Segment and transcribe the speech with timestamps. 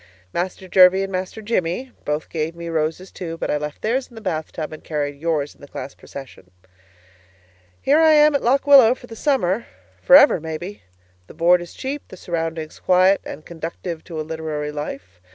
[0.33, 4.15] Master Jervie and Master Jimmie both gave me roses, too, but I left theirs in
[4.15, 6.49] the bath tub and carried yours in the class procession.
[7.79, 9.67] Here I am at Lock Willow for the summer
[10.01, 10.81] for ever maybe.
[11.27, 15.21] The board is cheap; the surroundings quiet and conducive to a literary life.